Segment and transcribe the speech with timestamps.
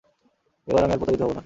[0.67, 1.39] এবার আমি আর প্রতারিত হবো না।